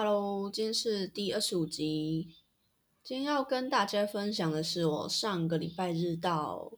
[0.00, 2.36] Hello，今天是第二十五集。
[3.02, 6.74] 今天要跟大家分享的是，我上个礼拜日到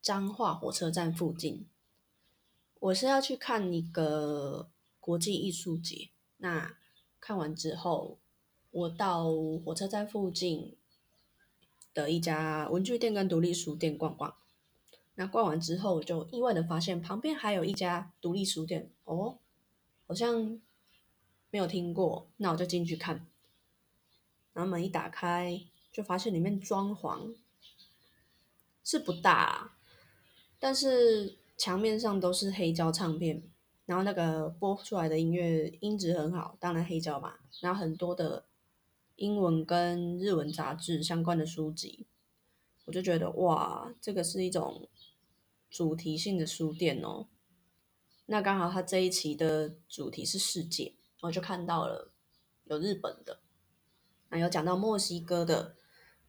[0.00, 1.66] 彰化火车站附近，
[2.80, 6.08] 我是要去看一个国际艺术节。
[6.38, 6.78] 那
[7.20, 8.16] 看完之后，
[8.70, 9.30] 我到
[9.62, 10.78] 火车站附近
[11.92, 14.34] 的一家文具店跟独立书店逛逛。
[15.16, 19.36] 那逛完之后，就意外的发现旁边还有一家独立书店哦，
[20.06, 20.58] 好像。
[21.56, 23.26] 没有听过，那我就进去看。
[24.52, 25.58] 然后门一打开，
[25.90, 27.34] 就发现里面装潢
[28.84, 29.74] 是不大，
[30.58, 33.42] 但是墙面上都是黑胶唱片，
[33.86, 37.36] 然后那个播出来的音乐音质很好，当然黑胶嘛。
[37.62, 38.44] 然后很多的
[39.14, 42.04] 英文跟日文杂志相关的书籍，
[42.84, 44.86] 我就觉得哇，这个是一种
[45.70, 47.28] 主题性的书店哦。
[48.26, 50.92] 那刚好它这一期的主题是世界。
[51.26, 52.12] 我就看到了
[52.64, 53.40] 有日本的，
[54.28, 55.74] 那有讲到墨西哥的，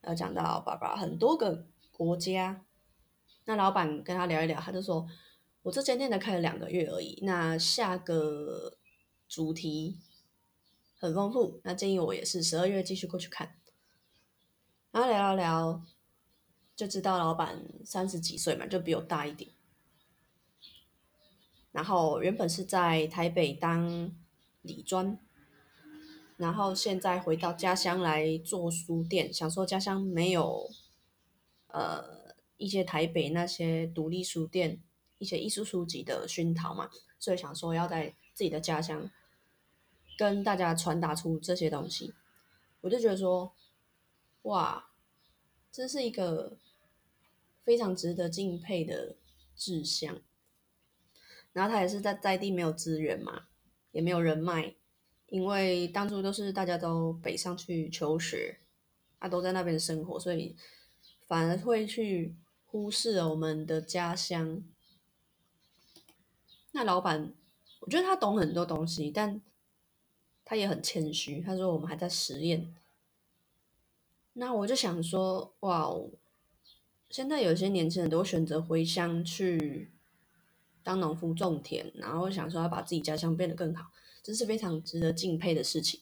[0.08, 2.66] 有讲到爸爸很多个国家。
[3.46, 5.08] 那老板跟他聊一聊，他就说
[5.62, 8.78] ：“我这间店才开了两个月而已，那下个
[9.28, 10.00] 主题
[10.98, 13.56] 很丰富，那建议我也是十二月继续过去看。”
[14.92, 15.86] 然后聊聊聊，
[16.76, 19.52] 就知道老板三十几岁嘛，就比我大一点。
[21.72, 24.12] 然后原本是在台北当。
[24.62, 25.20] 理专，
[26.38, 30.70] 然后现在回到家乡来做书店，想说家乡没有，
[31.68, 34.82] 呃，一些台北那些独立书店、
[35.18, 39.10] 一些艺术书籍的熏陶嘛，所以想说要在自己的家乡
[40.18, 42.14] 跟大家传达出这些东西，
[42.82, 43.54] 我就觉得说，
[44.44, 44.90] 哇，
[45.72, 46.58] 这是一个
[47.64, 49.16] 非常值得敬佩的
[49.56, 50.22] 志向。
[51.54, 53.48] 然后他也是在在地没有资源嘛。
[53.98, 54.76] 也没有人脉，
[55.26, 58.60] 因为当初都是大家都北上去求学，
[59.18, 60.56] 啊，都在那边生活，所以
[61.26, 62.36] 反而会去
[62.68, 64.64] 忽视了我们的家乡。
[66.74, 67.34] 那老板，
[67.80, 69.42] 我觉得他懂很多东西，但
[70.46, 71.42] 他也很谦虚。
[71.42, 72.76] 他说我们还在实验。
[74.34, 76.12] 那我就想说，哇哦，
[77.10, 79.90] 现在有些年轻人都选择回乡去。
[80.88, 83.92] 当农夫种田，然后想说要把自己家乡变得更好，
[84.24, 86.00] 这是非常值得敬佩的事情。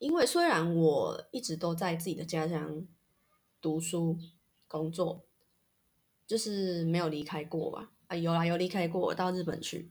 [0.00, 2.84] 因为虽然我一直都在自己的家乡
[3.60, 4.18] 读书、
[4.66, 5.24] 工作，
[6.26, 7.92] 就是没有离开过吧？
[8.08, 9.88] 啊，有啦，有离开过，到日本去。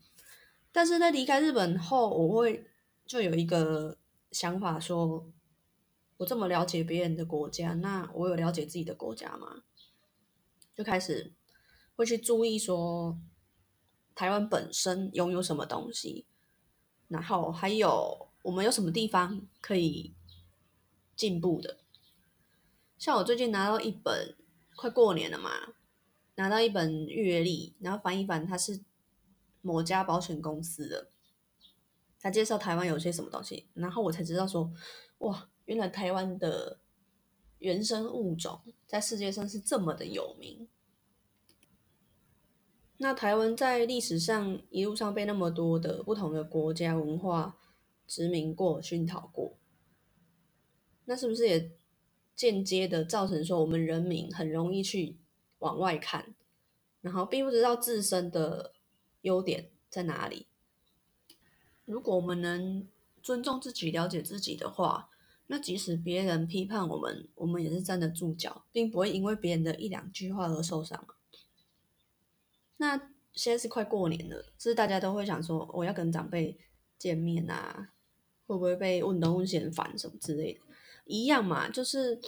[0.73, 2.67] 但是在离开日本后，我会
[3.05, 3.97] 就有一个
[4.33, 5.31] 想法，说
[6.17, 9.63] 我这么了解别人的国家，那我有了解自己的国家吗？
[10.75, 11.31] 就开始
[11.99, 13.19] 会去注意说。
[14.15, 16.25] 台湾本身拥有什么东西，
[17.07, 20.13] 然后还有我们有什么地方可以
[21.15, 21.77] 进步的？
[22.97, 24.35] 像我最近拿到一本，
[24.75, 25.51] 快过年了嘛，
[26.35, 28.83] 拿到一本月历，然后翻一翻，它是
[29.61, 31.07] 某家保险公司的，
[32.19, 34.69] 他介绍台湾有些什么东西，然后我才知道说，
[35.19, 36.81] 哇，原来台湾的
[37.59, 40.67] 原生物种在世界上是这么的有名。
[43.01, 47.57] 那台湾在历史上一路上被那么多的不同的国家文化
[48.05, 49.57] 殖民过、熏陶过，
[51.05, 51.71] 那是不是也
[52.35, 55.17] 间接的造成说我们人民很容易去
[55.59, 56.35] 往外看，
[56.99, 58.73] 然后并不知道自身的
[59.21, 60.47] 优点在哪里？
[61.85, 62.85] 如果我们能
[63.23, 65.09] 尊重自己、了解自己的话，
[65.47, 71.07] 那即使别人批判我们，我们也是站得住脚，并不会因为别人的一两句话而受伤。
[72.81, 72.97] 那
[73.33, 76.57] 现在是快过年了，就是大家都会想说，我要跟长辈
[76.97, 77.91] 见面啊，
[78.47, 80.61] 会不会被问东问西很烦什么之类的？
[81.03, 82.21] 一样嘛，就是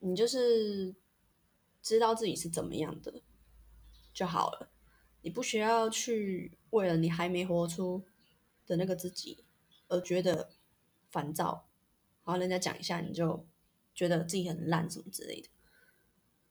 [0.00, 0.96] 你就是
[1.80, 3.22] 知道自己是怎么样的
[4.12, 4.72] 就好了，
[5.22, 8.04] 你不需要去为了你还没活出
[8.66, 9.44] 的那个自己
[9.86, 10.50] 而觉得
[11.10, 11.68] 烦躁，
[12.24, 13.46] 然后人家讲一下你就
[13.94, 15.48] 觉得自己很烂什么之类的，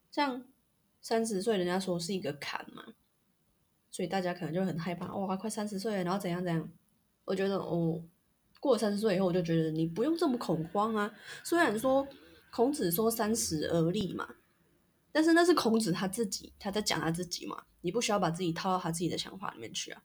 [0.10, 0.48] 这样。
[1.01, 2.94] 三十岁，人家说是一个坎嘛，
[3.89, 5.13] 所以大家可能就很害怕。
[5.15, 6.69] 哇，快三十岁了，然后怎样怎样？
[7.25, 8.03] 我觉得，哦，
[8.59, 11.12] 过了三十岁以后，我就觉得你不用这么恐慌啊。
[11.44, 12.07] 虽然说
[12.51, 14.36] 孔子说三十而立嘛，
[15.12, 20.04] 但是那是孔子他自己他在讲他自己嘛，你不需要把自己套到他自己的想法里面去啊。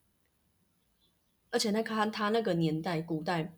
[1.50, 3.54] 而且那看他那个年代，古代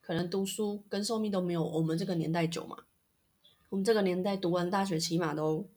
[0.00, 2.84] 可能读书跟寿命都没有我们这个年代久嘛。
[3.68, 5.68] 我们这个年代读完大学，起码都。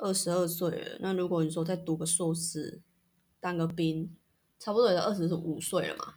[0.00, 2.80] 二十二岁了，那如果你说再读个硕士，
[3.38, 4.16] 当个兵，
[4.58, 6.14] 差不多也二十五岁了嘛。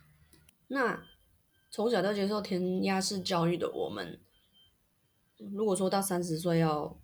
[0.68, 1.04] 那
[1.70, 4.20] 从小到接受填鸭式教育的我们，
[5.52, 6.98] 如果说到三十岁要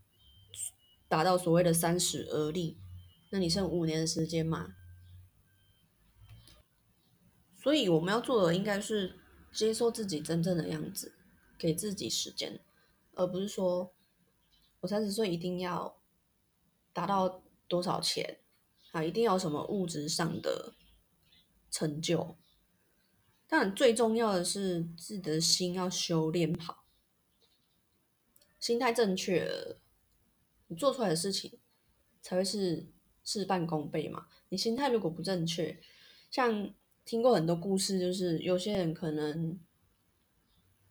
[1.07, 2.77] 达到所谓的三十而立，
[3.31, 4.75] 那你剩五年的时间嘛？
[7.61, 9.19] 所以我们要做的应该是
[9.51, 11.13] 接受自己真正的样子，
[11.57, 12.61] 给自己时间，
[13.15, 13.91] 而不是说
[14.79, 15.98] 我三十岁一定要
[16.93, 18.39] 达到多少钱
[18.91, 20.73] 啊，一定要什么物质上的
[21.69, 22.37] 成就。
[23.47, 26.85] 但最重要的是自己的心要修炼好，
[28.59, 29.77] 心态正确，
[30.67, 31.59] 你做出来的事情
[32.21, 32.87] 才会是
[33.23, 34.27] 事半功倍嘛。
[34.49, 35.81] 你心态如果不正确，
[36.29, 36.73] 像。
[37.05, 39.59] 听过很多故事，就是有些人可能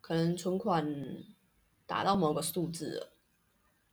[0.00, 1.24] 可能存款
[1.86, 3.12] 达到某个数字了，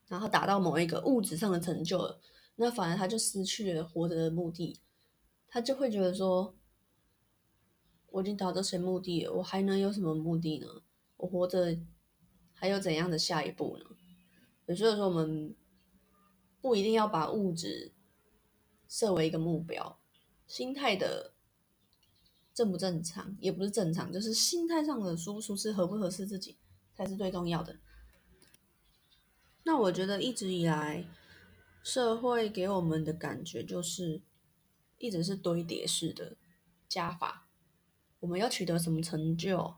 [0.07, 2.19] 然后达到某一个物质上的成就了，
[2.55, 4.79] 那反而他就失去了活着的目的，
[5.47, 6.55] 他就会觉得说，
[8.07, 10.67] 我已经达到这些目的了，我还能有什么目的呢？
[11.17, 11.77] 我活着
[12.53, 13.85] 还有怎样的下一步呢？
[14.65, 15.55] 所以说，我们
[16.61, 17.93] 不一定要把物质
[18.87, 19.99] 设为一个目标，
[20.47, 21.33] 心态的。
[22.53, 26.57] 正不正常也不是正常，就是心态上的舒不舒适、合不合适自己
[26.93, 27.77] 才是最重要的。
[29.65, 31.05] 那我觉得一直以来
[31.83, 34.21] 社会给我们的感觉就是
[34.97, 36.37] 一直是堆叠式的
[36.87, 37.47] 加法，
[38.21, 39.75] 我们要取得什么成就，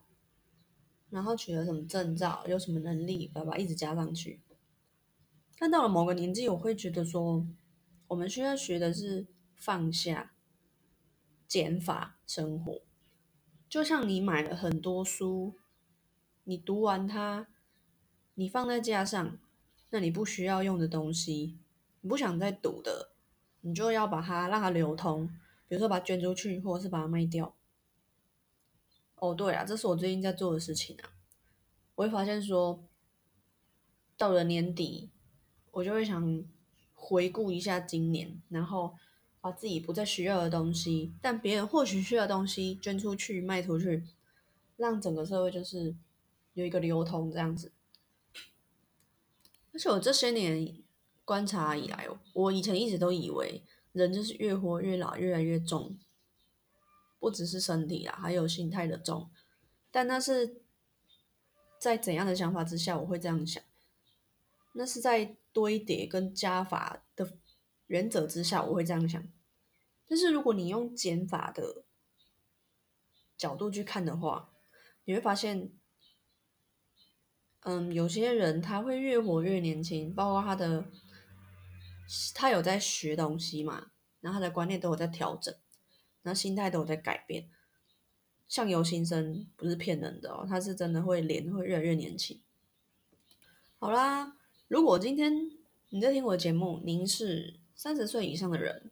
[1.10, 4.42] 然后取得什么证照，有什么能力，把它一直加上去。
[5.58, 7.48] 但到了某个年纪，我会觉得说，
[8.10, 9.26] 我们需要学的是
[9.56, 10.34] 放下。
[11.48, 12.82] 减法生活，
[13.70, 15.54] 就像你买了很多书，
[16.44, 17.48] 你读完它，
[18.34, 19.40] 你放在架上，
[19.90, 21.58] 那你不需要用的东西，
[22.02, 23.12] 你不想再赌的，
[23.62, 25.28] 你就要把它让它流通，
[25.68, 27.56] 比如说把它捐出去，或者是把它卖掉。
[29.16, 31.10] 哦，对啊，这是我最近在做的事情啊。
[31.96, 32.84] 我会发现说，
[34.18, 35.10] 到了年底，
[35.72, 36.44] 我就会想
[36.94, 38.96] 回顾一下今年，然后。
[39.40, 44.04] 把自己不再需要的东西，但别人或许需要的东西捐出去、卖出去，
[44.76, 45.96] 让整个社会就是
[46.54, 47.72] 有一个流通这样子。
[49.78, 50.76] 而且我这些年
[51.24, 55.96] 观察以来，我以前一直都以为人就是越活越老，越来越重，
[57.20, 59.30] 不只是身体啊，还有心态的重。
[59.92, 60.64] 但那是
[61.78, 63.64] 在怎样的想法之下，我会这样想？
[64.74, 67.34] 那是在堆叠跟加法的
[67.86, 69.24] 原则之下，我会这样想。
[70.08, 71.84] 但是如果你用减法的
[73.38, 74.50] 角度去看的话，
[75.06, 75.70] 你会发现，
[77.70, 80.86] 嗯，有些人他会越活越年轻，包括他的，
[82.34, 83.92] 他有在学东西嘛，
[84.22, 85.54] 然后他的观念都有在调整，
[86.22, 87.50] 然后心态都有在改变。
[88.48, 92.42] 相由心生不是骗人的哦，他是真的会脸会越来越年轻。
[93.80, 94.38] 好啦，
[94.70, 95.52] 如果今天
[95.90, 98.90] 你在听我的节目，您是三十岁以上的人。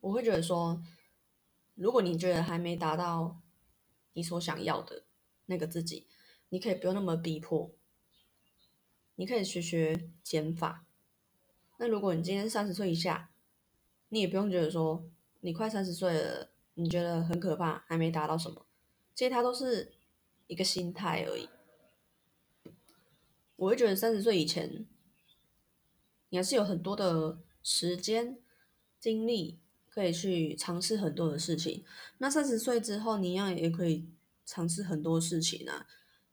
[0.00, 0.82] 我会觉得说，
[1.76, 3.40] 如果你觉得还没达到
[4.14, 5.04] 你所想要的
[5.46, 6.08] 那个自己，
[6.48, 7.70] 你可以不用那么逼迫，
[9.16, 10.86] 你可以学学减法。
[11.78, 13.30] 那如果你今天三十岁以下，
[14.08, 15.08] 你也不用觉得说
[15.40, 18.66] 你快三十岁了，你觉得很可怕，还没达到什么，
[19.14, 19.92] 其实它都是
[20.46, 21.48] 一个心态而已。
[23.56, 24.86] 我会觉得三十岁以前，
[26.28, 28.38] 你还是有很多的时间
[28.98, 29.58] 精力。
[29.88, 31.82] 可以去尝试很多的事情。
[32.18, 34.06] 那三十岁之后，你一样也可以
[34.44, 35.86] 尝试很多事情啊，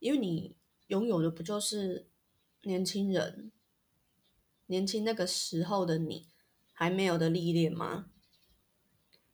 [0.03, 0.53] 因为你
[0.87, 2.09] 拥有的不就是
[2.63, 3.53] 年轻人、
[4.65, 6.27] 年轻那个时候的你
[6.73, 8.07] 还没有的历练吗？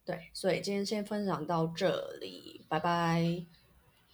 [0.06, 3.59] 对，所以今天先分享到这里，拜拜。